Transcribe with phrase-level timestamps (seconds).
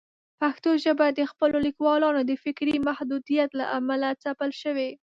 [0.39, 4.89] پښتو ژبه د خپلو لیکوالانو د فکري محدودیت له امله ځپل شوې.